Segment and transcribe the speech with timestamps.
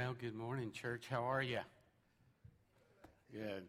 [0.00, 1.06] Well, good morning, church.
[1.10, 1.58] How are you?
[3.32, 3.64] Good.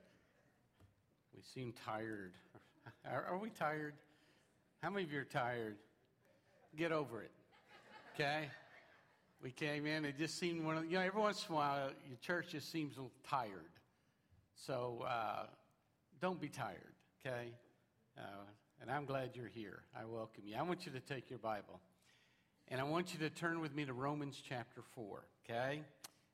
[1.35, 2.33] We seem tired.
[3.11, 3.95] Are, are, we tired?
[4.83, 5.77] How many of you are tired?
[6.77, 7.31] Get over it.
[8.13, 8.47] Okay?
[9.41, 11.89] We came in, it just seemed one of you know, every once in a while,
[12.07, 13.71] your church just seems a little tired.
[14.67, 15.47] So uh,
[16.21, 16.93] don't be tired,
[17.25, 17.47] okay?
[18.15, 18.43] Uh,
[18.83, 19.81] and I'm glad you're here.
[19.99, 20.57] I welcome you.
[20.57, 21.79] I want you to take your Bible.
[22.67, 25.81] And I want you to turn with me to Romans chapter 4, okay?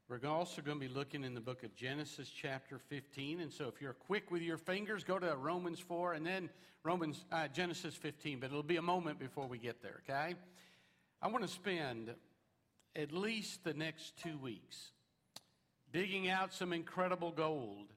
[0.08, 3.40] We're also going to be looking in the book of Genesis chapter 15.
[3.40, 6.52] And so if you're quick with your fingers, go to Romans 4 and then
[6.84, 10.36] Romans uh, Genesis 15, but it'll be a moment before we get there, okay?
[11.24, 12.14] I want to spend
[12.96, 14.92] at least the next two weeks
[15.92, 17.92] digging out some incredible gold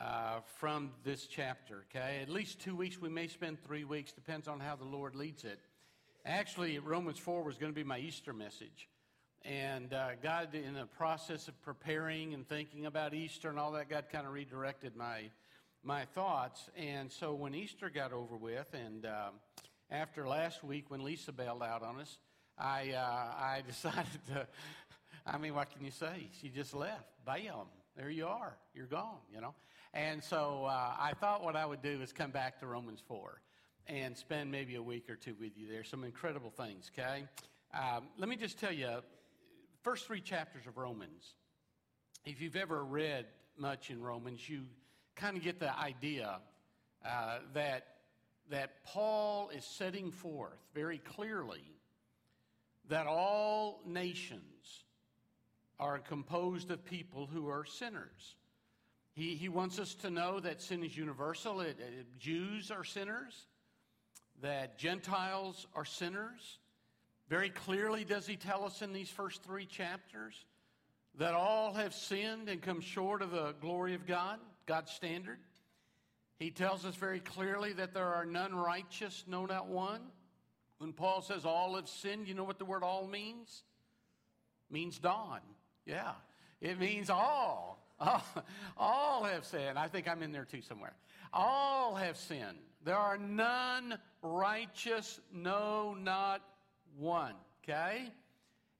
[0.00, 2.20] uh, from this chapter, okay?
[2.22, 2.98] At least two weeks.
[2.98, 5.60] We may spend three weeks, depends on how the Lord leads it.
[6.24, 8.88] Actually, Romans 4 was going to be my Easter message.
[9.44, 13.90] And uh, God, in the process of preparing and thinking about Easter and all that,
[13.90, 15.24] God kind of redirected my,
[15.82, 16.70] my thoughts.
[16.78, 19.30] And so when Easter got over with, and uh,
[19.90, 22.16] after last week when Lisa bailed out on us,
[22.56, 24.46] I, uh, I decided to,
[25.26, 26.30] I mean, what can you say?
[26.40, 27.04] She just left.
[27.26, 27.66] Bam.
[27.98, 28.56] There you are.
[28.74, 29.54] You're gone, you know.
[29.92, 33.40] And so uh, I thought what I would do is come back to Romans 4
[33.88, 35.84] and spend maybe a week or two with you there.
[35.84, 37.24] Some incredible things, okay?
[37.74, 38.88] Um, let me just tell you
[39.84, 41.34] first three chapters of Romans,
[42.24, 43.26] if you've ever read
[43.58, 44.62] much in Romans, you
[45.14, 46.40] kind of get the idea
[47.06, 47.88] uh, that,
[48.50, 51.62] that Paul is setting forth very clearly
[52.88, 54.84] that all nations
[55.78, 58.36] are composed of people who are sinners.
[59.12, 61.60] He, he wants us to know that sin is universal.
[61.60, 63.34] It, it, Jews are sinners,
[64.40, 66.58] that Gentiles are sinners,
[67.28, 70.44] very clearly does he tell us in these first three chapters
[71.18, 75.38] that all have sinned and come short of the glory of God, God's standard.
[76.38, 80.00] He tells us very clearly that there are none righteous, no, not one.
[80.78, 83.62] When Paul says all have sinned, you know what the word all means?
[84.68, 85.40] It means dawn.
[85.86, 86.12] Yeah.
[86.60, 87.80] It means all.
[88.76, 89.78] All have sinned.
[89.78, 90.94] I think I'm in there too somewhere.
[91.32, 92.58] All have sinned.
[92.84, 96.42] There are none righteous, no, not
[96.98, 98.12] one, okay?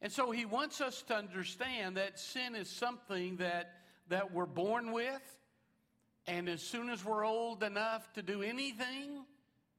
[0.00, 3.72] And so he wants us to understand that sin is something that,
[4.08, 5.38] that we're born with,
[6.26, 9.24] and as soon as we're old enough to do anything,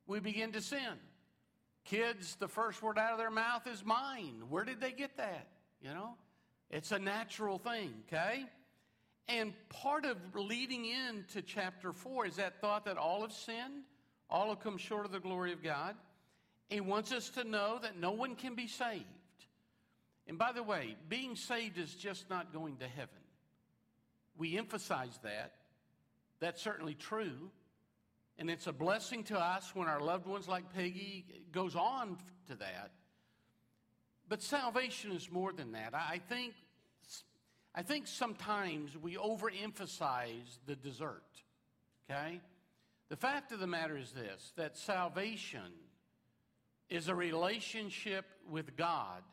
[0.07, 0.99] we begin to sin.
[1.85, 4.43] Kids, the first word out of their mouth is mine.
[4.49, 5.47] Where did they get that?
[5.81, 6.15] You know?
[6.71, 8.45] It's a natural thing, okay?
[9.27, 13.83] And part of leading into chapter 4 is that thought that all have sinned,
[14.29, 15.95] all have come short of the glory of God.
[16.69, 19.05] He wants us to know that no one can be saved.
[20.27, 23.09] And by the way, being saved is just not going to heaven.
[24.37, 25.53] We emphasize that.
[26.39, 27.51] That's certainly true.
[28.37, 32.17] And it's a blessing to us when our loved ones, like Peggy, goes on
[32.47, 32.91] to that.
[34.27, 35.93] But salvation is more than that.
[35.93, 36.53] I think,
[37.73, 41.23] I think sometimes we overemphasize the dessert.
[42.09, 42.41] Okay?
[43.09, 45.71] The fact of the matter is this that salvation
[46.89, 49.23] is a relationship with God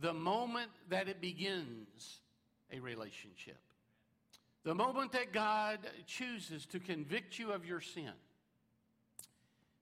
[0.00, 2.20] the moment that it begins
[2.72, 3.58] a relationship.
[4.64, 8.12] The moment that God chooses to convict you of your sin,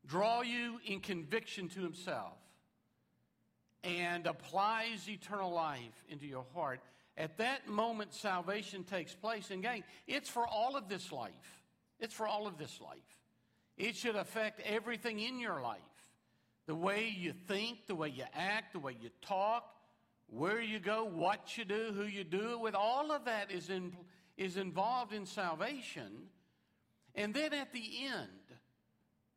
[0.06, 2.38] draw you in conviction to Himself,
[3.84, 6.80] and applies eternal life into your heart,
[7.16, 9.50] at that moment salvation takes place.
[9.50, 11.32] And, gang, it's for all of this life.
[12.00, 12.98] It's for all of this life.
[13.76, 15.78] It should affect everything in your life
[16.68, 19.74] the way you think, the way you act, the way you talk,
[20.28, 23.70] where you go, what you do, who you do it with, all of that is,
[23.70, 23.96] in,
[24.36, 26.28] is involved in salvation.
[27.14, 28.28] And then at the end,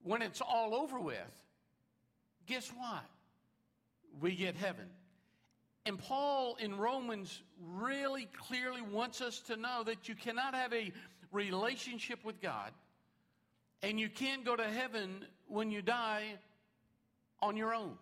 [0.03, 1.15] when it's all over with,
[2.47, 3.05] guess what?
[4.19, 4.89] We get heaven.
[5.85, 10.91] And Paul in Romans really clearly wants us to know that you cannot have a
[11.31, 12.71] relationship with God
[13.81, 16.37] and you can't go to heaven when you die
[17.41, 17.97] on your own.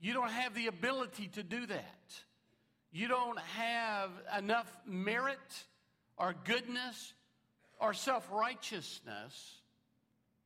[0.00, 2.22] You don't have the ability to do that.
[2.92, 5.38] You don't have enough merit
[6.16, 7.12] or goodness
[7.80, 9.60] or self righteousness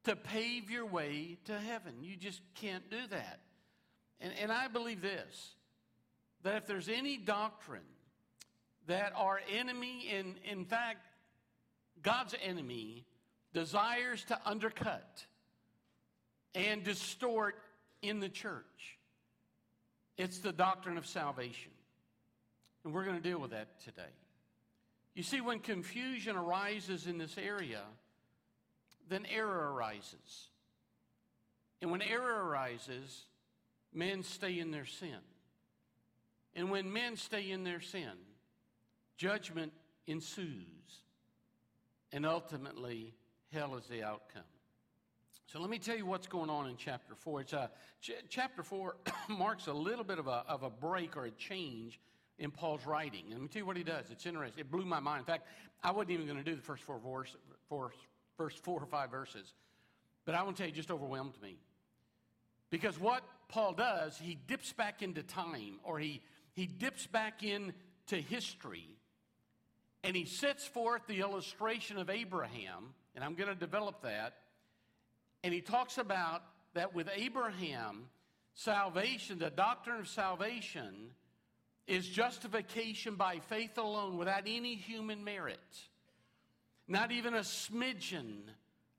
[0.04, 1.94] to pave your way to heaven.
[2.02, 3.40] You just can't do that.
[4.20, 5.54] And, and I believe this
[6.42, 7.82] that if there's any doctrine
[8.88, 11.06] that our enemy, in, in fact,
[12.02, 13.06] God's enemy,
[13.52, 15.24] desires to undercut,
[16.54, 17.56] and distort
[18.02, 18.98] in the church.
[20.16, 21.72] It's the doctrine of salvation.
[22.84, 24.02] And we're going to deal with that today.
[25.14, 27.82] You see, when confusion arises in this area,
[29.08, 30.48] then error arises.
[31.80, 33.24] And when error arises,
[33.92, 35.18] men stay in their sin.
[36.54, 38.12] And when men stay in their sin,
[39.16, 39.72] judgment
[40.06, 40.66] ensues.
[42.12, 43.14] And ultimately,
[43.52, 44.42] hell is the outcome.
[45.52, 47.42] So let me tell you what's going on in chapter 4.
[47.42, 47.66] It's a, uh,
[48.00, 48.96] ch- chapter 4
[49.28, 52.00] marks a little bit of a, of a break or a change
[52.38, 53.24] in Paul's writing.
[53.24, 54.06] And let me tell you what he does.
[54.10, 54.60] It's interesting.
[54.60, 55.18] It blew my mind.
[55.18, 55.46] In fact,
[55.84, 57.36] I wasn't even going to do the first four, verse,
[57.68, 57.92] four,
[58.38, 59.52] first four or five verses.
[60.24, 61.58] But I want to tell you, just overwhelmed me.
[62.70, 66.22] Because what Paul does, he dips back into time or he,
[66.54, 68.96] he dips back into history
[70.02, 74.34] and he sets forth the illustration of Abraham, and I'm going to develop that.
[75.44, 76.42] And he talks about
[76.74, 78.06] that with Abraham,
[78.54, 81.12] salvation, the doctrine of salvation,
[81.86, 85.58] is justification by faith alone without any human merit.
[86.86, 88.42] Not even a smidgen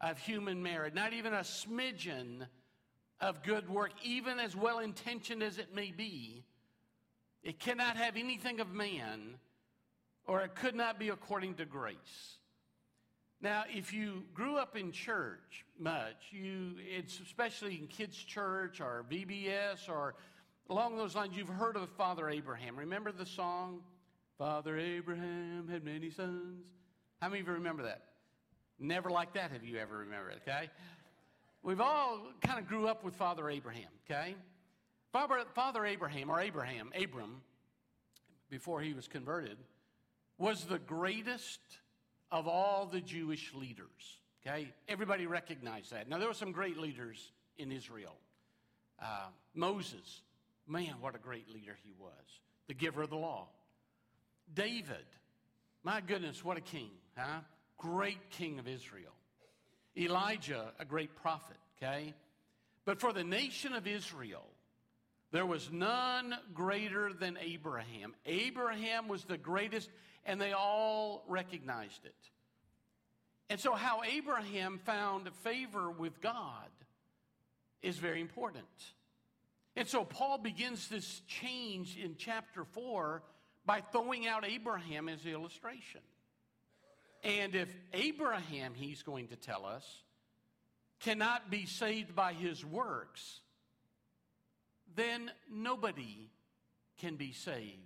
[0.02, 2.48] of human merit, not even a smidgen
[3.22, 6.44] of good work, even as well intentioned as it may be.
[7.42, 9.36] It cannot have anything of man,
[10.26, 12.38] or it could not be according to grace.
[13.44, 19.04] Now, if you grew up in church much, you it's especially in kids' church or
[19.12, 20.16] VBS or
[20.70, 22.78] along those lines, you've heard of Father Abraham.
[22.78, 23.82] Remember the song,
[24.38, 26.64] Father Abraham had many sons?
[27.22, 28.04] How many of you remember that?
[28.80, 30.70] Never like that have you ever remembered, okay?
[31.64, 34.36] We've all kind of grew up with Father Abraham, okay?
[35.12, 37.42] Father, Father Abraham, or Abraham, Abram,
[38.50, 39.58] before he was converted,
[40.38, 41.60] was the greatest
[42.34, 44.74] of all the Jewish leaders, okay?
[44.90, 46.10] Everybody recognized that.
[46.10, 48.16] Now, there were some great leaders in Israel.
[49.00, 50.24] Uh, Moses,
[50.68, 53.50] man, what a great leader he was, the giver of the law.
[54.52, 55.06] David,
[55.84, 57.42] my goodness, what a king, huh?
[57.78, 59.14] Great king of Israel.
[59.96, 62.16] Elijah, a great prophet, okay?
[62.84, 64.48] But for the nation of Israel,
[65.32, 68.16] there was none greater than Abraham.
[68.26, 69.90] Abraham was the greatest,
[70.26, 72.16] and they all recognized it.
[73.50, 76.70] And so, how Abraham found favor with God
[77.82, 78.66] is very important.
[79.76, 83.22] And so, Paul begins this change in chapter 4
[83.66, 86.02] by throwing out Abraham as the illustration.
[87.24, 89.86] And if Abraham, he's going to tell us,
[91.00, 93.42] cannot be saved by his works,
[94.96, 96.30] then nobody
[97.00, 97.78] can be saved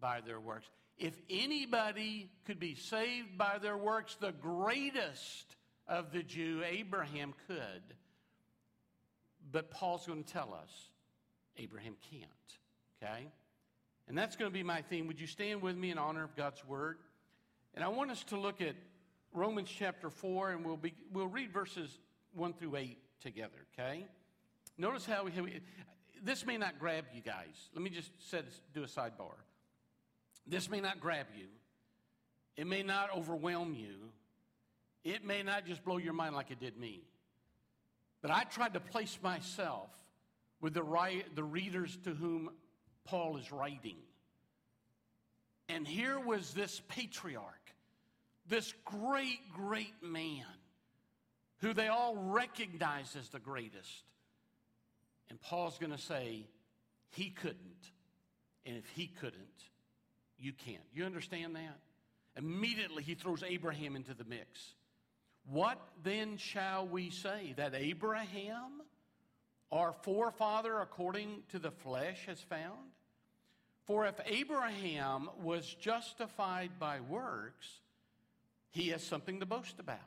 [0.00, 0.66] by their works.
[1.00, 5.56] If anybody could be saved by their works, the greatest
[5.88, 7.82] of the Jew, Abraham, could.
[9.50, 10.70] But Paul's going to tell us
[11.56, 12.28] Abraham can't.
[13.02, 13.28] Okay?
[14.08, 15.06] And that's going to be my theme.
[15.06, 16.98] Would you stand with me in honor of God's word?
[17.74, 18.76] And I want us to look at
[19.32, 21.98] Romans chapter 4, and we'll, be, we'll read verses
[22.34, 24.06] 1 through 8 together, okay?
[24.76, 25.60] Notice how we,
[26.22, 27.70] this may not grab you guys.
[27.72, 28.44] Let me just set,
[28.74, 29.36] do a sidebar.
[30.46, 31.46] This may not grab you.
[32.56, 34.10] It may not overwhelm you.
[35.04, 37.02] It may not just blow your mind like it did me.
[38.22, 39.88] But I tried to place myself
[40.60, 42.50] with the, right, the readers to whom
[43.04, 43.96] Paul is writing.
[45.68, 47.44] And here was this patriarch,
[48.48, 50.44] this great, great man,
[51.60, 54.04] who they all recognize as the greatest.
[55.30, 56.46] And Paul's going to say,
[57.10, 57.90] he couldn't.
[58.66, 59.69] And if he couldn't,
[60.40, 60.82] you can't.
[60.94, 61.78] You understand that?
[62.36, 64.74] Immediately, he throws Abraham into the mix.
[65.50, 67.54] What then shall we say?
[67.56, 68.82] That Abraham,
[69.72, 72.78] our forefather according to the flesh, has found?
[73.86, 77.66] For if Abraham was justified by works,
[78.70, 79.98] he has something to boast about.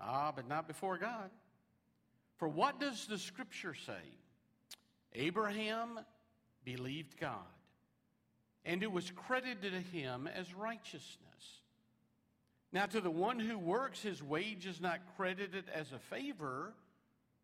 [0.00, 1.30] Ah, but not before God.
[2.36, 3.92] For what does the scripture say?
[5.14, 5.98] Abraham
[6.64, 7.40] believed God,
[8.66, 11.22] and it was credited to him as righteousness.
[12.72, 16.74] Now, to the one who works, his wage is not credited as a favor,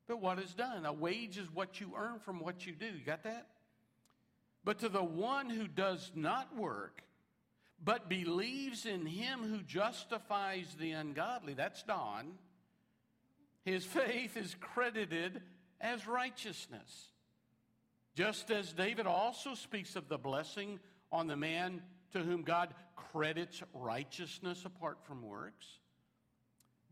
[0.09, 0.85] but what is done.
[0.85, 2.87] A wage is what you earn from what you do.
[2.87, 3.47] You got that?
[4.65, 7.03] But to the one who does not work,
[7.83, 12.33] but believes in him who justifies the ungodly, that's Don,
[13.65, 15.41] his faith is credited
[15.81, 17.13] as righteousness.
[18.15, 20.81] Just as David also speaks of the blessing
[21.13, 25.67] on the man to whom God credits righteousness apart from works.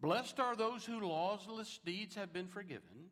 [0.00, 3.10] Blessed are those whose lawless deeds have been forgiven,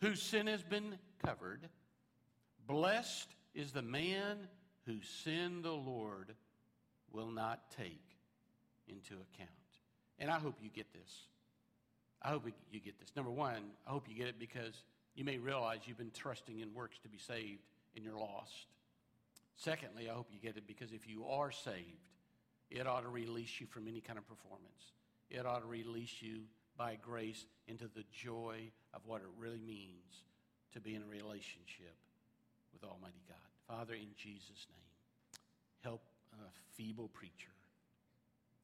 [0.00, 1.68] whose sin has been covered.
[2.66, 4.48] Blessed is the man
[4.84, 6.34] whose sin the Lord
[7.12, 8.16] will not take
[8.88, 9.50] into account.
[10.18, 11.28] And I hope you get this.
[12.22, 13.14] I hope you get this.
[13.14, 14.82] Number one, I hope you get it because
[15.14, 17.62] you may realize you've been trusting in works to be saved
[17.94, 18.66] and you're lost.
[19.56, 22.04] Secondly, I hope you get it because if you are saved,
[22.70, 24.92] it ought to release you from any kind of performance.
[25.30, 26.42] It ought to release you
[26.76, 30.24] by grace into the joy of what it really means
[30.74, 31.96] to be in a relationship
[32.72, 33.36] with Almighty God.
[33.66, 35.40] Father, in Jesus' name,
[35.82, 36.02] help
[36.34, 37.54] a feeble preacher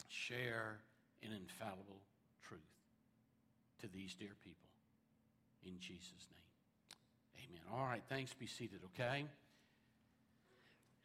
[0.08, 0.78] share
[1.22, 2.02] an infallible
[2.42, 2.61] truth
[3.80, 4.68] to these dear people.
[5.64, 7.49] In Jesus' name.
[7.49, 7.62] Amen.
[7.72, 8.34] All right, thanks.
[8.34, 9.25] Be seated, okay?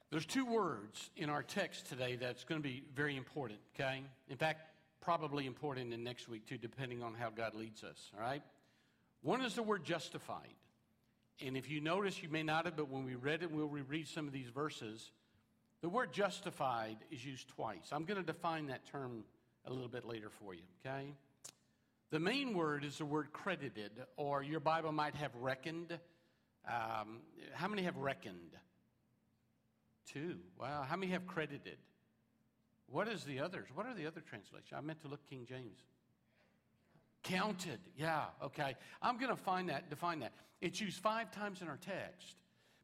[0.10, 4.04] There's two words in our text today that's going to be very important, okay?
[4.30, 4.62] In fact,
[5.02, 8.42] probably important in next week too, depending on how God leads us, all right?
[9.22, 10.54] One is the word justified.
[11.46, 14.08] And if you notice, you may not have, but when we read it, we'll reread
[14.08, 15.12] some of these verses.
[15.82, 17.90] The word justified is used twice.
[17.92, 19.26] I'm going to define that term
[19.66, 21.12] a little bit later for you, okay?
[22.12, 26.00] The main word is the word credited, or your Bible might have reckoned.
[26.66, 27.20] Um,
[27.54, 28.56] how many have reckoned?
[30.12, 30.38] Two.
[30.60, 30.86] Wow.
[30.88, 31.78] How many have credited?
[32.90, 33.68] What is the others?
[33.74, 34.72] What are the other translations?
[34.76, 35.80] I meant to look King James.
[37.24, 37.80] Counted.
[37.98, 38.76] Yeah, okay.
[39.02, 40.32] I'm going to find that, define that.
[40.62, 42.36] It's used five times in our text.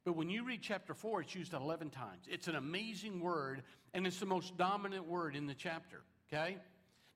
[0.04, 2.26] But when you read chapter 4, it's used 11 times.
[2.28, 3.62] It's an amazing word,
[3.94, 6.58] and it's the most dominant word in the chapter, okay?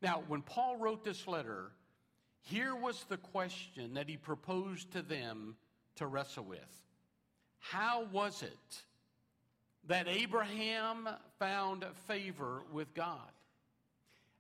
[0.01, 1.73] Now, when Paul wrote this letter,
[2.41, 5.57] here was the question that he proposed to them
[5.97, 6.83] to wrestle with
[7.59, 8.83] How was it
[9.89, 13.19] that Abraham found favor with God.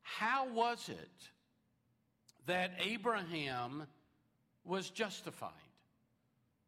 [0.02, 1.10] How was it
[2.46, 3.86] that Abraham
[4.64, 5.50] was justified?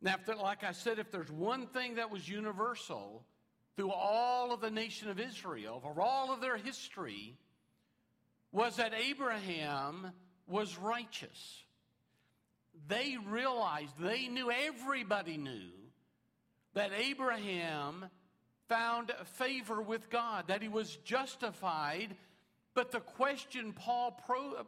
[0.02, 3.22] Now, there, like I said, if there's one thing that was universal
[3.76, 7.37] through all of the nation of Israel, for all of their history,
[8.50, 10.12] was that Abraham
[10.46, 11.62] was righteous.
[12.88, 15.70] They realized, they knew, everybody knew
[16.72, 18.06] that Abraham
[18.70, 22.14] found favor with God, that he was justified.
[22.72, 24.64] But the question Paul pro-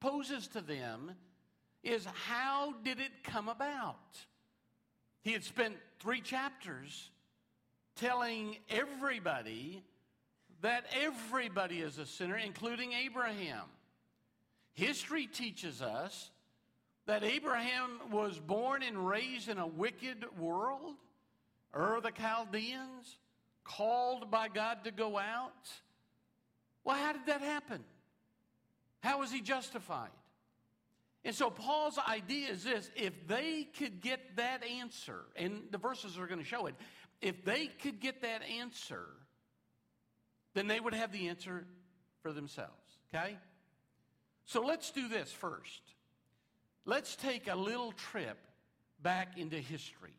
[0.00, 1.12] poses to them
[1.84, 4.18] is how did it come about?
[5.20, 7.10] He had spent three chapters
[7.94, 9.82] telling everybody
[10.62, 13.66] that everybody is a sinner, including Abraham.
[14.72, 16.30] History teaches us
[17.04, 20.94] that Abraham was born and raised in a wicked world
[21.74, 23.18] Ur the Chaldeans,
[23.64, 25.68] called by God to go out.
[26.84, 27.84] Well, how did that happen?
[29.00, 30.10] How was he justified?
[31.24, 36.18] And so Paul's idea is this if they could get that answer, and the verses
[36.18, 36.74] are going to show it,
[37.20, 39.06] if they could get that answer,
[40.54, 41.66] then they would have the answer
[42.22, 43.36] for themselves, okay?
[44.46, 45.82] So let's do this first.
[46.86, 48.38] Let's take a little trip
[49.02, 50.14] back into history.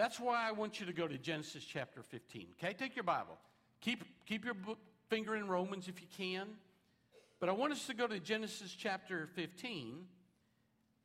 [0.00, 2.46] That's why I want you to go to Genesis chapter 15.
[2.52, 3.36] Okay, take your Bible.
[3.82, 4.54] Keep, keep your
[5.10, 6.48] finger in Romans if you can.
[7.38, 10.06] But I want us to go to Genesis chapter 15,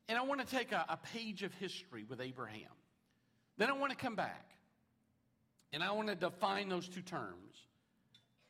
[0.08, 2.70] and I want to take a, a page of history with Abraham.
[3.58, 4.52] Then I want to come back,
[5.74, 7.66] and I want to define those two terms.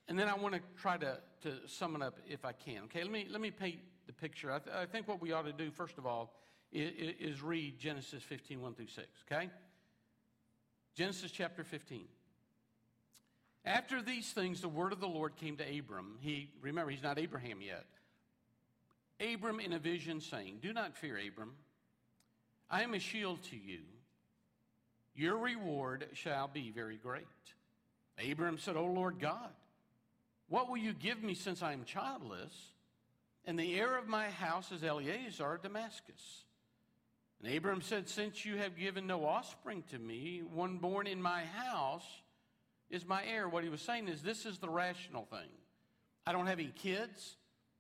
[0.07, 2.85] And then I want to try to, to sum it up if I can.
[2.85, 4.53] Okay, let me, let me paint the picture.
[4.53, 6.37] I, th- I think what we ought to do, first of all,
[6.71, 9.09] is, is read Genesis 15, 1 through 6.
[9.29, 9.51] Okay?
[10.97, 12.07] Genesis chapter 15.
[13.67, 16.17] After these things, the word of the Lord came to Abram.
[16.21, 17.85] He, remember, he's not Abraham yet.
[19.21, 21.53] Abram in a vision saying, Do not fear, Abram.
[22.71, 23.81] I am a shield to you.
[25.15, 27.27] Your reward shall be very great.
[28.31, 29.51] Abram said, O Lord God,
[30.49, 32.55] what will you give me since I am childless?
[33.45, 36.45] And the heir of my house is Eliezer of Damascus.
[37.43, 41.45] And Abram said, Since you have given no offspring to me, one born in my
[41.45, 42.07] house
[42.91, 43.49] is my heir.
[43.49, 45.49] What he was saying is, this is the rational thing.
[46.27, 47.37] I don't have any kids.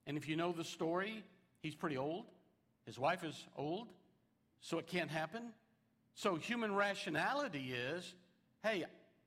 [0.06, 1.24] And if you know the story,
[1.62, 2.26] he's pretty old.
[2.84, 3.88] His wife is old,
[4.60, 5.52] so it can't happen.
[6.14, 8.14] So human rationality is
[8.62, 8.84] hey,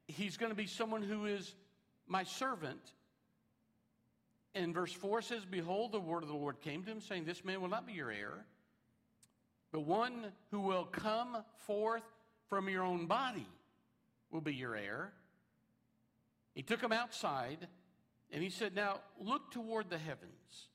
[0.07, 1.55] he's going to be someone who is
[2.07, 2.81] my servant.
[4.53, 7.45] And verse 4 says, Behold, the word of the Lord came to him, saying, This
[7.45, 8.45] man will not be your heir
[9.71, 12.03] the one who will come forth
[12.47, 13.47] from your own body
[14.31, 15.11] will be your heir.
[16.55, 17.67] He took him outside
[18.31, 20.67] and he said, Now look toward the heavens.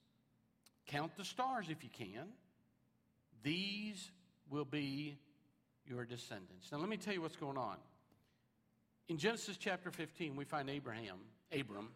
[0.87, 2.29] Count the stars if you can.
[3.43, 4.11] These
[4.51, 5.19] will be
[5.87, 6.71] your descendants.
[6.73, 7.77] Now, let me tell you what's going on.
[9.09, 11.19] In Genesis chapter 15, we find Abraham,
[11.53, 11.91] Abram,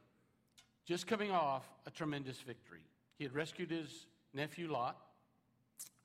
[0.84, 2.82] just coming off a tremendous victory.
[3.16, 4.96] He had rescued his nephew Lot.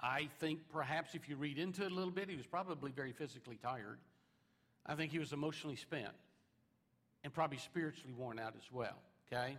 [0.04, 3.14] I think perhaps if you read into it a little bit, he was probably very
[3.14, 4.00] physically tired.
[4.86, 6.12] I think he was emotionally spent
[7.24, 8.98] and probably spiritually worn out as well,
[9.32, 9.58] okay?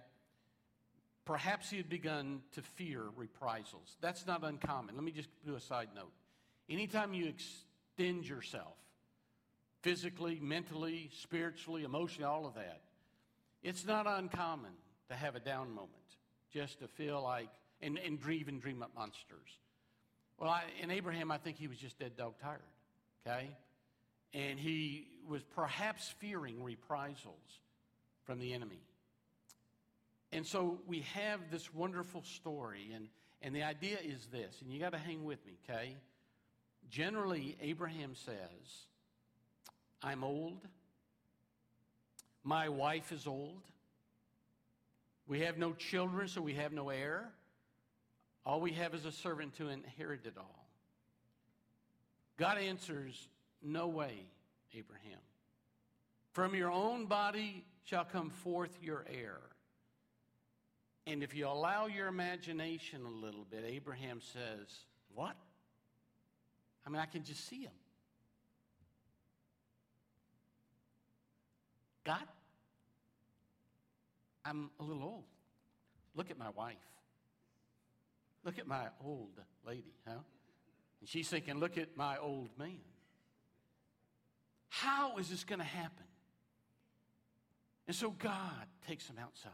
[1.24, 3.96] Perhaps he had begun to fear reprisals.
[4.02, 4.94] That's not uncommon.
[4.94, 6.12] Let me just do a side note.
[6.68, 8.76] Anytime you extend yourself,
[9.80, 12.82] physically, mentally, spiritually, emotionally, all of that,
[13.62, 14.72] it's not uncommon
[15.08, 15.90] to have a down moment,
[16.52, 17.48] just to feel like,
[17.80, 19.58] and, and dream and dream up monsters.
[20.38, 22.60] Well, I, in Abraham, I think he was just dead dog tired,
[23.26, 23.50] okay?
[24.32, 27.60] And he was perhaps fearing reprisals
[28.24, 28.80] from the enemy.
[30.32, 33.08] And so we have this wonderful story, and,
[33.40, 35.96] and the idea is this, and you got to hang with me, okay?
[36.90, 38.86] Generally, Abraham says,
[40.02, 40.58] I'm old,
[42.42, 43.62] my wife is old,
[45.26, 47.30] we have no children, so we have no heir.
[48.46, 50.66] All we have is a servant to inherit it all.
[52.36, 53.28] God answers,
[53.62, 54.26] No way,
[54.74, 55.20] Abraham.
[56.32, 59.38] From your own body shall come forth your heir.
[61.06, 64.68] And if you allow your imagination a little bit, Abraham says,
[65.14, 65.36] What?
[66.86, 67.72] I mean, I can just see him.
[72.04, 72.26] God?
[74.44, 75.24] I'm a little old.
[76.14, 76.76] Look at my wife.
[78.44, 80.18] Look at my old lady, huh?
[81.00, 82.80] And she's thinking, Look at my old man.
[84.68, 86.04] How is this going to happen?
[87.86, 89.52] And so God takes him outside.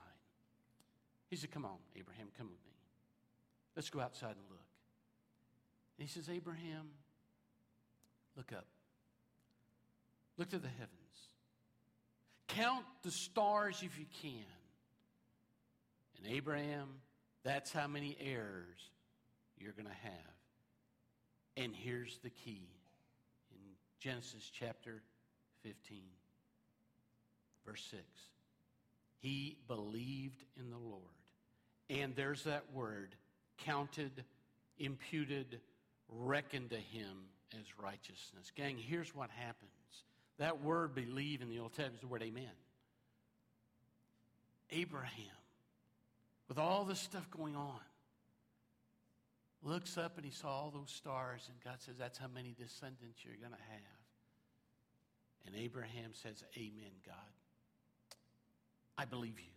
[1.28, 2.72] He said, Come on, Abraham, come with me.
[3.76, 4.58] Let's go outside and look.
[5.98, 6.88] And he says, Abraham,
[8.36, 8.66] look up.
[10.36, 10.90] Look to the heavens.
[12.48, 14.46] Count the stars if you can.
[16.16, 16.88] And Abraham,
[17.44, 18.90] that's how many errors
[19.58, 20.12] you're going to have.
[21.56, 22.68] And here's the key
[23.52, 23.60] in
[23.98, 25.02] Genesis chapter
[25.62, 25.98] 15,
[27.66, 28.02] verse 6.
[29.18, 31.02] He believed in the Lord.
[31.90, 33.14] And there's that word
[33.58, 34.24] counted,
[34.78, 35.60] imputed,
[36.08, 38.52] reckoned to him as righteousness.
[38.54, 39.70] Gang, here's what happens.
[40.38, 42.44] That word believe in the Old Testament is the word amen.
[44.70, 45.39] Abraham
[46.50, 47.78] with all this stuff going on,
[49.62, 53.20] looks up and he saw all those stars, and God says, That's how many descendants
[53.24, 54.00] you're going to have.
[55.46, 57.14] And Abraham says, Amen, God.
[58.98, 59.52] I believe you.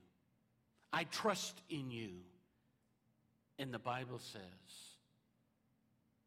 [0.94, 2.12] I trust in you.
[3.58, 4.42] And the Bible says,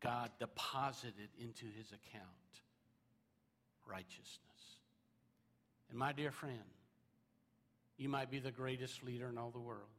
[0.02, 2.24] God deposited into his account
[3.88, 4.40] righteousness.
[5.90, 6.58] And my dear friend,
[7.98, 9.95] you might be the greatest leader in all the world.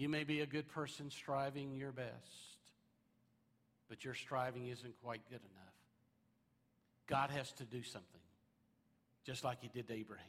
[0.00, 2.56] You may be a good person striving your best,
[3.86, 5.74] but your striving isn't quite good enough.
[7.06, 8.22] God has to do something,
[9.26, 10.24] just like He did to Abraham.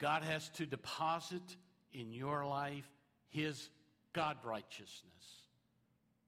[0.00, 1.56] God has to deposit
[1.92, 2.90] in your life
[3.28, 3.68] His
[4.12, 5.44] God righteousness.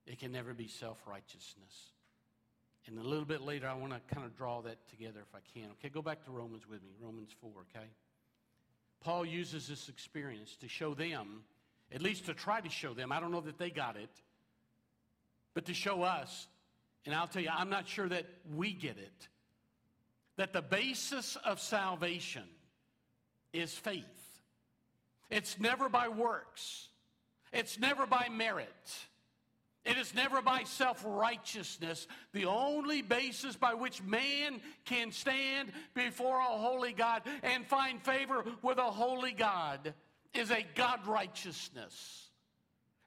[0.07, 1.91] It can never be self righteousness.
[2.87, 5.41] And a little bit later, I want to kind of draw that together if I
[5.53, 5.71] can.
[5.81, 7.87] Okay, go back to Romans with me, Romans 4, okay?
[9.01, 11.43] Paul uses this experience to show them
[11.93, 13.13] at least to try to show them.
[13.13, 14.11] I don't know that they got it,
[15.55, 16.49] but to show us.
[17.05, 19.29] And I'll tell you, I'm not sure that we get it.
[20.37, 22.43] That the basis of salvation
[23.53, 24.05] is faith.
[25.31, 26.89] It's never by works,
[27.53, 28.69] it's never by merit.
[29.85, 32.09] It is never by self righteousness.
[32.33, 38.45] The only basis by which man can stand before a holy God and find favor
[38.63, 39.95] with a holy God
[40.37, 42.29] is a God righteousness.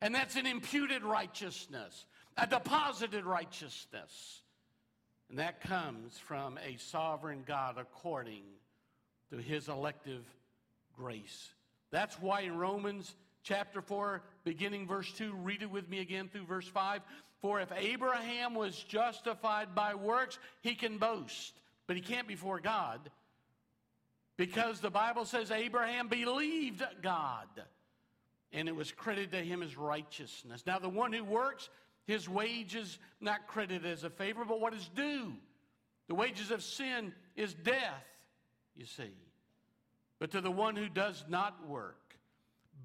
[0.02, 2.06] And that's an imputed righteousness,
[2.38, 4.42] a deposited righteousness.
[5.30, 8.44] And that comes from a sovereign God according
[9.32, 10.24] to his elective
[10.96, 11.50] grace.
[11.92, 13.14] That's why in Romans
[13.44, 17.02] chapter 4, beginning verse 2, read it with me again through verse 5.
[17.42, 21.54] For if Abraham was justified by works, he can boast,
[21.88, 23.00] but he can't before God
[24.40, 27.50] because the Bible says Abraham believed God
[28.54, 30.64] and it was credited to him as righteousness.
[30.66, 31.68] Now, the one who works,
[32.08, 35.34] his wages not credited as a favor, but what is due.
[36.08, 38.06] The wages of sin is death,
[38.78, 39.12] you see.
[40.20, 42.16] But to the one who does not work,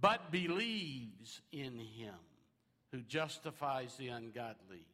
[0.01, 2.17] but believes in him
[2.91, 4.89] who justifies the ungodly,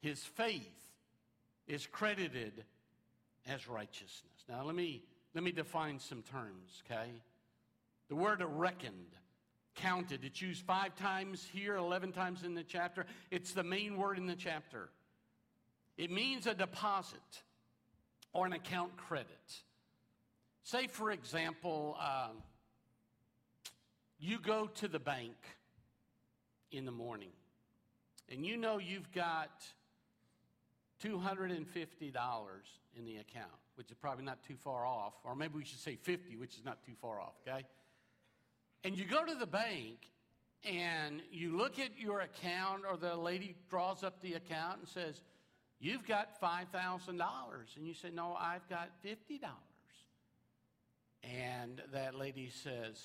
[0.00, 0.90] his faith
[1.68, 2.64] is credited
[3.46, 4.44] as righteousness.
[4.48, 5.04] Now, let me
[5.36, 7.10] Let me define some terms, okay?
[8.08, 9.14] The word reckoned,
[9.74, 13.04] counted, it's used five times here, 11 times in the chapter.
[13.30, 14.88] It's the main word in the chapter.
[15.98, 17.42] It means a deposit
[18.32, 19.60] or an account credit.
[20.62, 22.28] Say, for example, uh,
[24.18, 25.36] you go to the bank
[26.72, 27.32] in the morning
[28.30, 29.50] and you know you've got
[31.04, 31.52] $250
[32.96, 35.96] in the account, which is probably not too far off, or maybe we should say
[35.96, 37.64] 50, which is not too far off, okay?
[38.84, 39.98] And you go to the bank
[40.64, 45.20] and you look at your account, or the lady draws up the account and says,
[45.78, 47.20] You've got $5,000.
[47.76, 49.16] And you say, No, I've got $50.
[51.22, 53.00] And that lady says,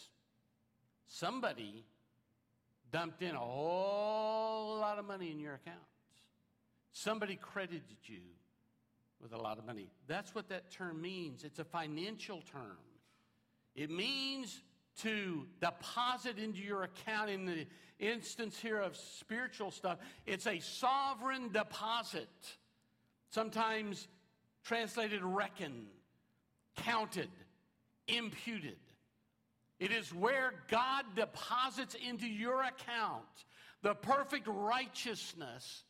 [1.08, 1.84] Somebody
[2.92, 5.80] dumped in a whole lot of money in your accounts.
[6.94, 8.22] Somebody credited you
[9.22, 9.90] with a lot of money.
[10.08, 11.44] That's what that term means.
[11.44, 12.78] It's a financial term.
[13.76, 14.62] It means
[15.02, 17.66] to deposit into your account in the
[18.00, 20.00] instance here of spiritual stuff.
[20.26, 22.28] It's a sovereign deposit.
[23.30, 24.08] Sometimes
[24.64, 25.88] translated reckon,
[26.76, 27.30] counted,
[28.08, 28.78] imputed.
[29.80, 33.24] It is where God deposits into your account
[33.82, 35.84] the perfect righteousness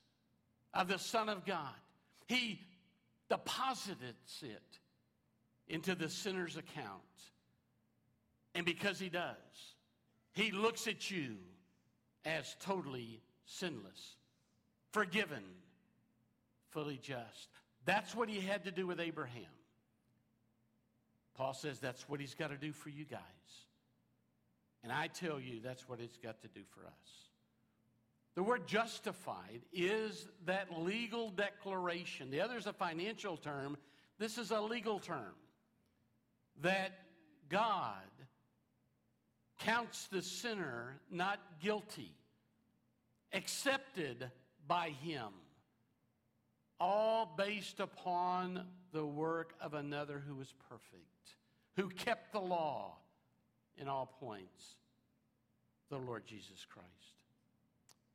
[0.74, 1.74] of the Son of God.
[2.28, 2.62] He
[3.32, 4.80] deposits it
[5.70, 7.02] into the sinner's account.
[8.54, 9.36] And because He does,
[10.34, 11.38] He looks at you
[12.26, 14.18] as totally sinless,
[14.92, 15.44] forgiven,
[16.72, 17.48] fully just.
[17.86, 19.56] That's what He had to do with Abraham.
[21.36, 23.22] Paul says that's what He's got to do for you guys.
[24.84, 27.31] And I tell you, that's what it's got to do for us.
[28.36, 32.32] The word justified is that legal declaration.
[32.32, 33.78] The other is a financial term.
[34.18, 35.34] This is a legal term.
[36.62, 36.92] That
[37.50, 37.96] God
[39.60, 42.16] counts the sinner not guilty,
[43.34, 44.32] accepted
[44.66, 45.30] by Him,
[46.80, 51.36] all based upon the work of another who was perfect,
[51.76, 52.96] who kept the law
[53.78, 54.76] in all points
[55.90, 57.21] the Lord Jesus Christ.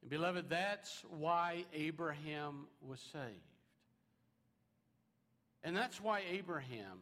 [0.03, 3.41] And beloved, that's why Abraham was saved.
[5.65, 7.01] And that's why Abraham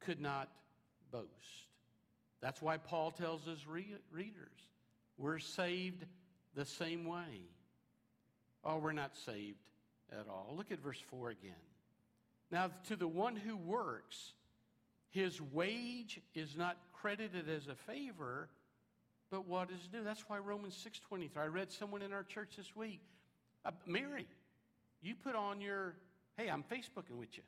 [0.00, 0.48] could not
[1.10, 1.26] boast.
[2.40, 4.68] That's why Paul tells his re- readers
[5.18, 6.04] we're saved
[6.54, 7.42] the same way.
[8.64, 9.58] Oh, we're not saved
[10.12, 10.54] at all.
[10.56, 11.52] Look at verse 4 again.
[12.50, 14.32] Now, to the one who works,
[15.10, 18.48] his wage is not credited as a favor,
[19.30, 20.04] but what is due.
[20.04, 20.74] That's why Romans
[21.12, 21.36] 6.23.
[21.36, 23.00] I read someone in our church this week.
[23.64, 24.26] Uh, Mary,
[25.02, 25.94] you put on your,
[26.36, 27.42] hey, I'm Facebooking with you.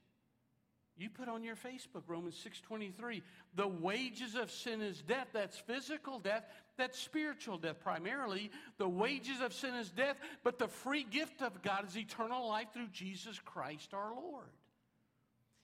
[0.98, 3.22] You put on your Facebook, Romans 6.23.
[3.54, 5.28] The wages of sin is death.
[5.32, 6.44] That's physical death.
[6.76, 8.50] That's spiritual death primarily.
[8.78, 12.68] The wages of sin is death, but the free gift of God is eternal life
[12.74, 14.48] through Jesus Christ our Lord.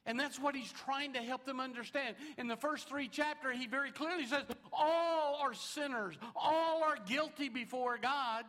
[0.06, 2.16] And that's what he's trying to help them understand.
[2.36, 7.48] In the first three chapters, he very clearly says, All are sinners, all are guilty
[7.48, 8.44] before God.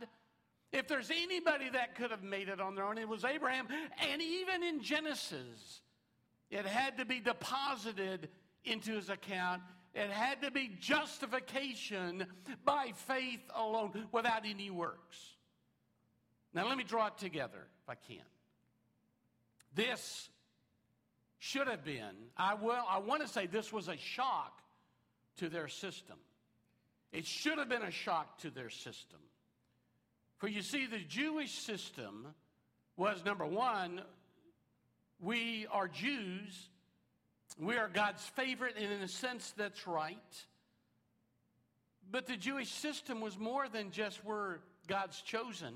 [0.74, 3.68] If there's anybody that could have made it on their own, it was Abraham.
[4.12, 5.82] And even in Genesis,
[6.50, 8.28] it had to be deposited
[8.66, 9.62] into his account.
[9.94, 12.28] It had to be justification
[12.66, 15.18] by faith alone without any works.
[16.54, 18.24] Now, let me draw it together if I can.
[19.74, 20.30] This
[21.46, 24.62] should have been, I, will, I want to say this was a shock
[25.38, 26.18] to their system.
[27.14, 29.20] It should have been a shock to their system.
[30.38, 32.28] For you see, the Jewish system
[32.98, 34.02] was number one,
[35.20, 36.70] we are Jews.
[37.60, 40.18] We are God's favorite, and in a sense, that's right.
[42.12, 45.74] But the Jewish system was more than just we're God's chosen.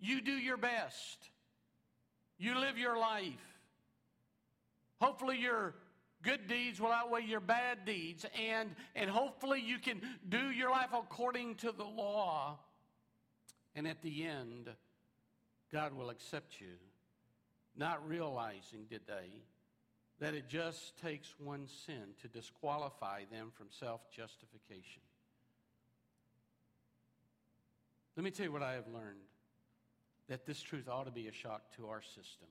[0.00, 1.28] You do your best,
[2.38, 3.51] you live your life.
[5.02, 5.74] Hopefully, your
[6.22, 10.90] good deeds will outweigh your bad deeds, and, and hopefully, you can do your life
[10.94, 12.56] according to the law.
[13.74, 14.70] And at the end,
[15.72, 16.74] God will accept you.
[17.76, 19.42] Not realizing, they,
[20.20, 25.02] that it just takes one sin to disqualify them from self justification.
[28.16, 29.26] Let me tell you what I have learned
[30.28, 32.46] that this truth ought to be a shock to our system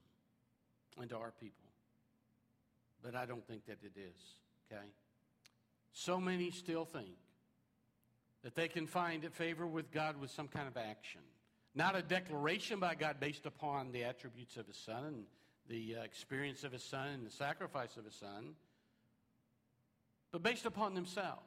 [0.99, 1.60] and to our people
[3.03, 4.21] but I don't think that it is,
[4.71, 4.85] okay?
[5.93, 7.17] So many still think
[8.43, 11.21] that they can find favor with God with some kind of action.
[11.75, 15.23] Not a declaration by God based upon the attributes of His Son and
[15.71, 18.55] the uh, experience of his son and the sacrifice of his son,
[20.31, 21.39] but based upon themselves.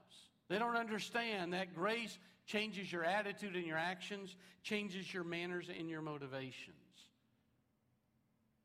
[0.48, 5.88] They don't understand that grace changes your attitude and your actions, changes your manners and
[5.88, 6.76] your motivations.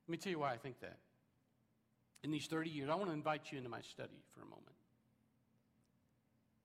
[0.07, 0.97] Let me tell you why I think that.
[2.23, 4.65] In these 30 years, I want to invite you into my study for a moment.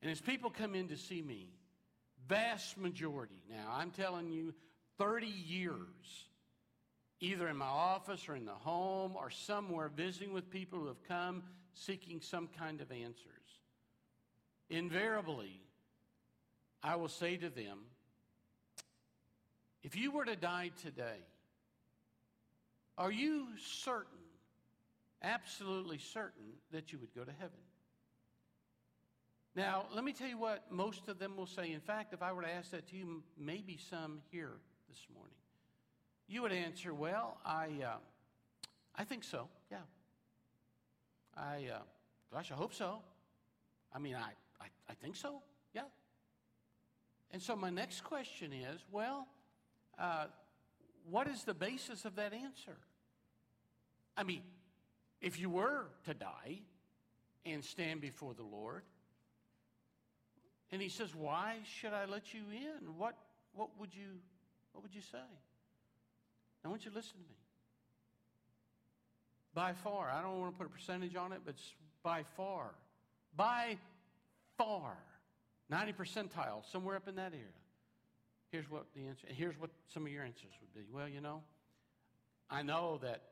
[0.02, 1.48] And as people come in to see me,
[2.28, 4.52] vast majority now, I'm telling you,
[4.98, 6.26] 30 years,
[7.20, 11.02] either in my office or in the home or somewhere visiting with people who have
[11.08, 13.60] come seeking some kind of answers.
[14.70, 15.60] Invariably,
[16.82, 17.78] I will say to them,
[19.82, 21.20] if you were to die today,
[22.96, 24.18] are you certain,
[25.24, 27.58] absolutely certain, that you would go to heaven?
[29.56, 31.72] Now, let me tell you what most of them will say.
[31.72, 34.52] In fact, if I were to ask that to you, maybe some here
[34.88, 35.36] this morning,
[36.26, 37.96] you would answer, Well, I, uh,
[38.96, 39.78] I think so, yeah.
[41.36, 41.78] I, uh,
[42.32, 42.98] gosh, I hope so.
[43.92, 45.40] I mean, I, I, I think so,
[45.72, 45.82] yeah.
[47.30, 49.26] And so my next question is well,
[49.98, 50.26] uh,
[51.10, 52.76] what is the basis of that answer?
[54.16, 54.42] I mean,
[55.24, 56.60] if you were to die
[57.46, 58.82] and stand before the Lord,
[60.70, 62.98] and he says, Why should I let you in?
[62.98, 63.16] What,
[63.54, 64.18] what, would, you,
[64.72, 65.18] what would you say?
[66.64, 67.36] I want you to listen to me.
[69.54, 71.54] By far, I don't want to put a percentage on it, but
[72.02, 72.74] by far,
[73.36, 73.78] by
[74.58, 74.92] far,
[75.70, 77.46] 90 percentile, somewhere up in that area.
[78.50, 80.86] Here's what the answer, here's what some of your answers would be.
[80.92, 81.42] Well, you know,
[82.50, 83.22] I know that,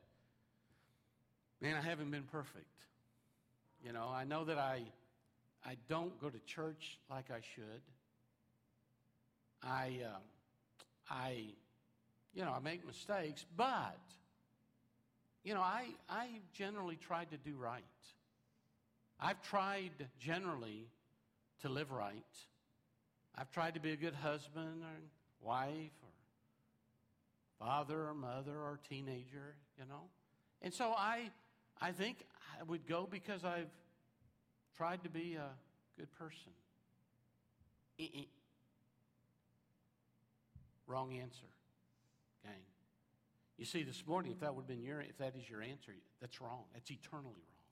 [1.63, 2.65] man, I haven't been perfect.
[3.85, 4.81] You know, I know that I,
[5.65, 7.81] I don't go to church like I should.
[9.63, 10.17] I, uh,
[11.09, 11.45] I,
[12.33, 13.97] you know, I make mistakes, but,
[15.45, 17.81] you know, I, I generally try to do right.
[19.17, 20.87] I've tried generally
[21.61, 22.23] to live right.
[23.37, 25.69] I've tried to be a good husband or wife
[26.03, 30.09] or father or mother or teenager, you know.
[30.61, 31.29] And so I,
[31.81, 32.17] I think
[32.59, 33.69] I would go because I've
[34.77, 35.49] tried to be a
[35.97, 36.51] good person.
[37.97, 38.27] E-e.
[40.87, 41.47] Wrong answer,
[42.43, 42.53] gang.
[43.57, 45.93] You see, this morning, if that would have been your, if that is your answer,
[46.19, 46.63] that's wrong.
[46.73, 47.63] That's eternally wrong.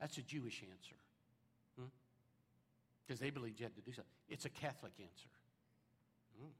[0.00, 0.96] That's a Jewish answer
[1.78, 1.86] hmm?
[3.06, 4.10] because they believed you had to do something.
[4.28, 5.28] It's a Catholic answer.
[6.40, 6.50] Mm.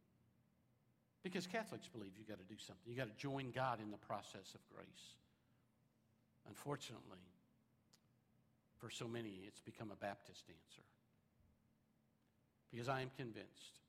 [1.22, 2.84] Because Catholics believe you got to do something.
[2.86, 5.16] You got to join God in the process of grace.
[6.48, 7.24] Unfortunately,
[8.78, 10.82] for so many, it's become a Baptist answer.
[12.70, 13.80] Because I am convinced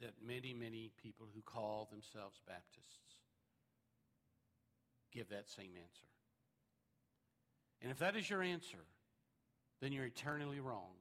[0.00, 3.16] that many, many people who call themselves Baptists
[5.12, 6.06] give that same answer.
[7.82, 8.78] And if that is your answer,
[9.80, 10.94] then you're eternally wrong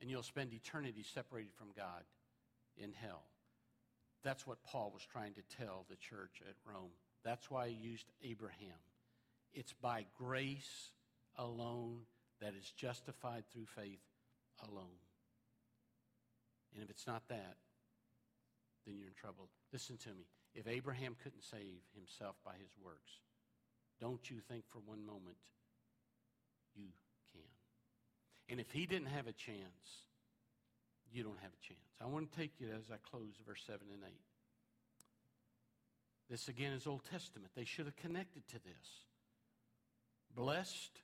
[0.00, 2.02] and you'll spend eternity separated from God
[2.76, 3.24] in hell.
[4.22, 6.90] That's what Paul was trying to tell the church at Rome.
[7.24, 8.78] That's why he used Abraham.
[9.54, 10.90] It's by grace
[11.36, 12.00] alone
[12.40, 14.02] that is justified through faith
[14.68, 15.00] alone.
[16.74, 17.56] And if it's not that,
[18.86, 19.48] then you're in trouble.
[19.72, 20.26] Listen to me.
[20.54, 23.20] If Abraham couldn't save himself by his works,
[24.00, 25.36] don't you think for one moment
[26.74, 26.88] you
[27.32, 27.42] can.
[28.48, 30.06] and if he didn't have a chance,
[31.10, 31.80] you don't have a chance.
[32.00, 34.10] I want to take you as I close verse 7 and 8.
[36.30, 37.52] This again is Old Testament.
[37.56, 39.07] They should have connected to this.
[40.38, 41.00] Blessed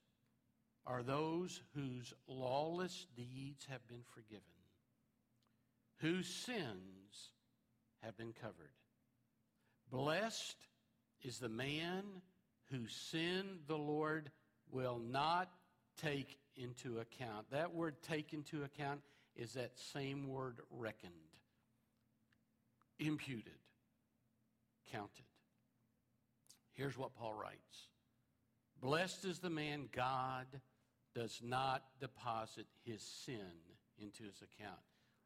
[0.87, 4.45] are those whose lawless deeds have been forgiven,
[5.97, 7.31] whose sins
[8.05, 8.71] have been covered.
[9.91, 10.69] Blessed
[11.25, 12.05] is the man
[12.71, 14.31] whose sin the Lord
[14.71, 15.51] will not
[16.01, 17.51] take into account.
[17.51, 19.01] That word take into account
[19.35, 21.13] is that same word reckoned,
[23.01, 23.59] imputed,
[24.93, 25.25] counted.
[26.75, 27.89] Here's what Paul writes
[28.85, 30.45] Blessed is the man God
[31.15, 33.39] does not deposit his sin
[33.99, 34.79] into his account.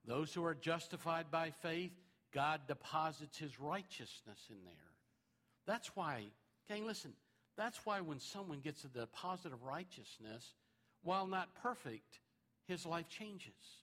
[0.07, 1.90] Those who are justified by faith,
[2.33, 4.92] God deposits his righteousness in there.
[5.66, 6.27] That's why,
[6.68, 7.14] gang, listen,
[7.57, 10.55] that's why when someone gets a deposit of righteousness,
[11.03, 12.21] while not perfect,
[12.68, 13.83] his life changes.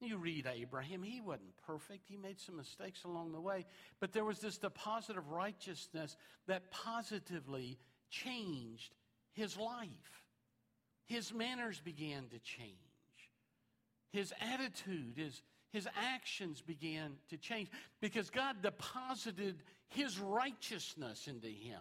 [0.00, 2.08] You read Abraham, he wasn't perfect.
[2.08, 3.66] He made some mistakes along the way.
[4.00, 8.94] But there was this deposit of righteousness that positively changed
[9.32, 9.88] his life.
[11.06, 12.76] His manners began to change.
[14.12, 15.42] His attitude, his,
[15.72, 17.68] his actions began to change
[18.00, 21.80] because God deposited his righteousness into him.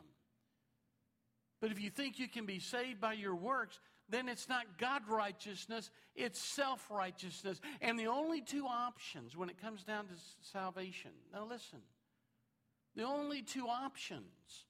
[1.62, 5.04] But if you think you can be saved by your works, then it's not God
[5.08, 7.62] righteousness, it's self righteousness.
[7.82, 11.80] And the only two options when it comes down to salvation, now listen,
[12.96, 14.66] the only two options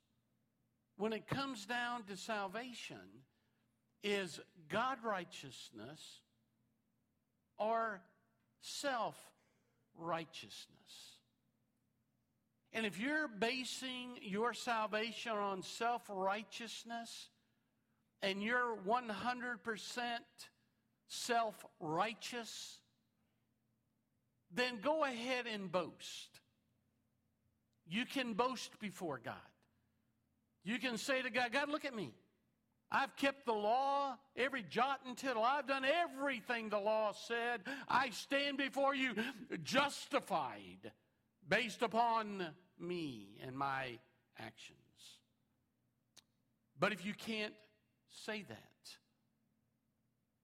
[1.01, 3.01] when it comes down to salvation
[4.03, 6.19] is God righteousness
[7.57, 7.99] or
[8.61, 9.15] self
[9.97, 11.17] righteousness.
[12.71, 17.29] And if you're basing your salvation on self righteousness
[18.21, 20.19] and you're 100%
[21.07, 22.77] self righteous,
[24.53, 26.41] then go ahead and boast.
[27.87, 29.50] You can boast before God.
[30.63, 32.13] You can say to God, God, look at me.
[32.91, 35.43] I've kept the law, every jot and tittle.
[35.43, 37.61] I've done everything the law said.
[37.87, 39.13] I stand before you
[39.63, 40.91] justified
[41.47, 42.47] based upon
[42.77, 43.99] me and my
[44.37, 44.77] actions.
[46.77, 47.53] But if you can't
[48.25, 48.57] say that,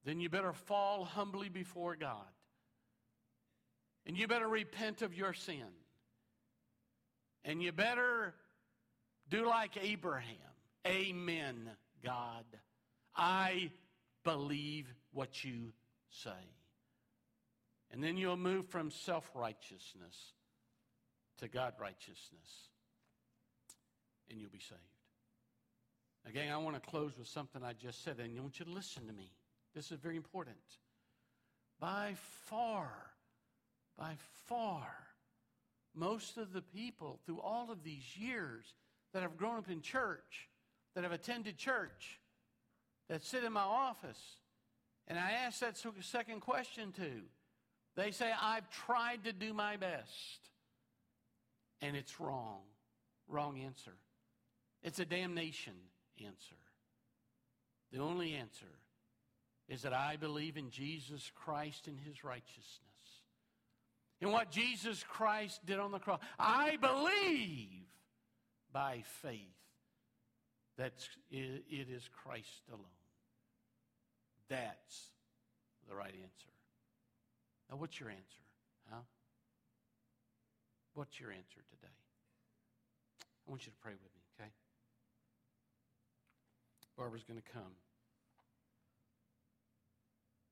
[0.05, 2.31] then you better fall humbly before God.
[4.05, 5.67] And you better repent of your sin.
[7.43, 8.33] And you better
[9.29, 10.35] do like Abraham.
[10.85, 11.69] Amen.
[12.03, 12.45] God,
[13.15, 13.71] I
[14.23, 15.73] believe what you
[16.09, 16.29] say.
[17.91, 20.33] And then you'll move from self righteousness
[21.39, 22.69] to God righteousness,
[24.29, 24.81] and you'll be saved.
[26.27, 28.71] Again, I want to close with something I just said, and I want you to
[28.71, 29.31] listen to me.
[29.73, 30.57] This is very important.
[31.79, 32.15] By
[32.49, 32.89] far,
[33.97, 34.15] by
[34.47, 34.87] far,
[35.95, 38.73] most of the people through all of these years
[39.13, 40.49] that have grown up in church
[40.95, 42.19] that have attended church
[43.07, 44.19] that sit in my office,
[45.07, 47.21] and I ask that second question to,
[47.95, 50.49] they say, I've tried to do my best,
[51.81, 52.61] and it's wrong.
[53.27, 53.93] Wrong answer.
[54.81, 55.73] It's a damnation
[56.19, 56.55] answer.
[57.91, 58.65] The only answer
[59.69, 62.87] is that I believe in Jesus Christ and his righteousness.
[64.19, 66.19] In what Jesus Christ did on the cross.
[66.39, 67.86] I believe
[68.71, 69.57] by faith
[70.77, 72.85] that's, it is Christ alone.
[74.47, 75.09] That's
[75.89, 76.53] the right answer.
[77.69, 78.45] Now, what's your answer?
[78.89, 79.01] Huh?
[80.93, 81.93] What's your answer today?
[83.47, 84.51] I want you to pray with me, okay?
[86.95, 87.73] Barbara's going to come.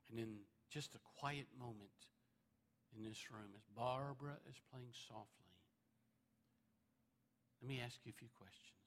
[0.10, 0.38] And in
[0.72, 1.80] just a quiet moment
[2.98, 5.45] in this room, as Barbara is playing softly,
[7.66, 8.78] let me ask you a few questions.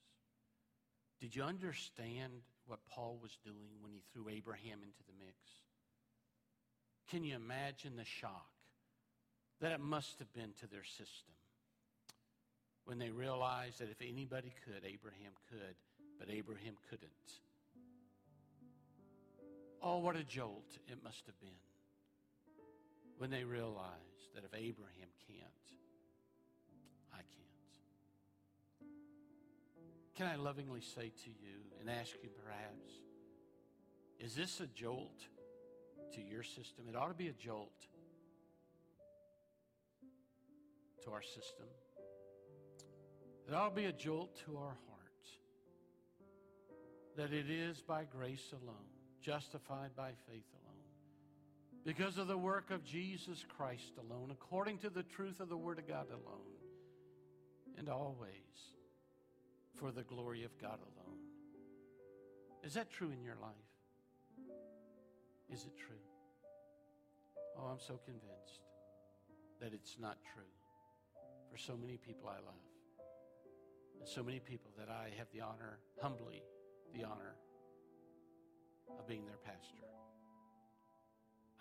[1.21, 2.31] Did you understand
[2.64, 5.35] what Paul was doing when he threw Abraham into the mix?
[7.11, 8.47] Can you imagine the shock
[9.61, 11.35] that it must have been to their system
[12.85, 15.75] when they realized that if anybody could, Abraham could,
[16.17, 17.11] but Abraham couldn't?
[19.83, 21.59] Oh, what a jolt it must have been
[23.17, 25.68] when they realized that if Abraham can't,
[30.19, 32.91] Can I lovingly say to you and ask you perhaps,
[34.19, 35.23] is this a jolt
[36.13, 36.87] to your system?
[36.89, 37.87] It ought to be a jolt
[41.05, 41.67] to our system.
[43.47, 45.29] It ought to be a jolt to our hearts.
[47.17, 48.91] That it is by grace alone,
[49.23, 50.83] justified by faith alone,
[51.85, 55.79] because of the work of Jesus Christ alone, according to the truth of the Word
[55.79, 56.57] of God alone,
[57.79, 58.33] and always
[59.79, 61.19] for the glory of God alone.
[62.64, 63.55] Is that true in your life?
[65.53, 66.03] Is it true?
[67.57, 68.62] Oh, I'm so convinced
[69.61, 70.43] that it's not true
[71.51, 72.64] for so many people I love
[73.99, 76.43] and so many people that I have the honor, humbly,
[76.95, 77.37] the honor
[78.99, 79.85] of being their pastor.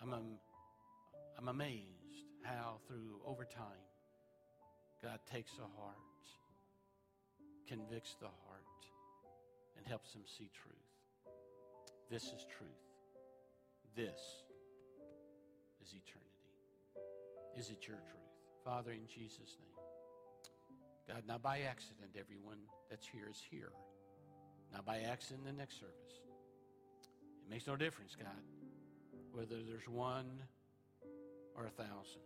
[0.02, 0.14] I'm,
[1.38, 3.86] I'm amazed how through over time
[5.02, 5.96] God takes a heart
[7.68, 8.64] convicts the heart
[9.76, 10.74] and helps them see truth.
[12.10, 12.84] This is truth.
[13.94, 14.20] This
[15.82, 16.28] is eternity.
[17.56, 18.32] Is it your truth?
[18.64, 19.68] Father, in Jesus' name.
[21.08, 22.58] God, not by accident, everyone
[22.90, 23.72] that's here is here.
[24.72, 26.20] Not by accident, the next service.
[27.44, 28.42] It makes no difference, God,
[29.32, 30.42] whether there's one
[31.56, 32.22] or a thousand.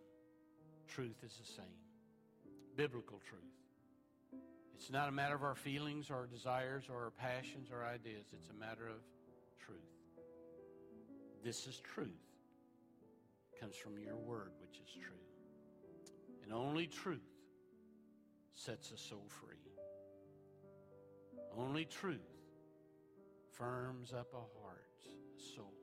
[0.88, 1.78] Truth is the same.
[2.76, 3.61] Biblical truth.
[4.82, 8.26] It's not a matter of our feelings or our desires or our passions or ideas.
[8.32, 8.96] It's a matter of
[9.64, 9.78] truth.
[11.44, 12.08] This is truth.
[13.52, 15.22] It comes from your word, which is true.
[16.42, 17.30] And only truth
[18.54, 19.70] sets a soul free.
[21.56, 22.26] Only truth
[23.52, 25.74] firms up a heart, a soul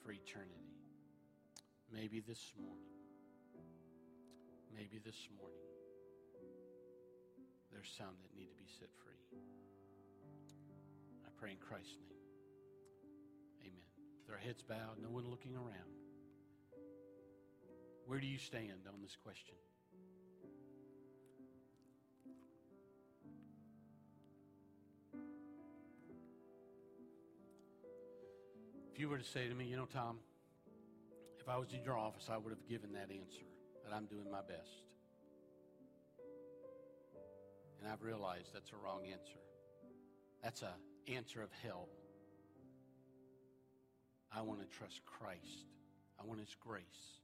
[0.00, 0.78] for eternity.
[1.92, 2.86] Maybe this morning,
[4.72, 5.58] maybe this morning,
[7.72, 9.18] there's some that need to be set free.
[11.24, 12.20] I pray in Christ's name.
[13.62, 13.88] Amen.
[14.20, 15.96] With our heads bowed, no one looking around.
[18.06, 19.54] Where do you stand on this question?
[28.92, 30.18] If you were to say to me, you know, Tom,
[31.40, 33.46] if I was in your office, I would have given that answer
[33.84, 34.91] that I'm doing my best.
[37.82, 39.42] And I've realized that's a wrong answer.
[40.40, 40.72] That's a
[41.12, 41.88] answer of hell.
[44.30, 45.66] I want to trust Christ.
[46.20, 47.18] I want His grace.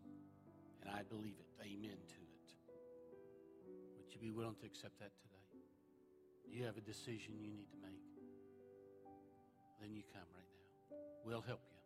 [0.83, 1.47] And I believe it.
[1.63, 2.49] Amen to it.
[3.99, 5.63] Would you be willing to accept that today?
[6.51, 8.03] You have a decision you need to make.
[9.81, 10.51] Then you come right
[10.91, 10.97] now.
[11.25, 11.78] We'll help you.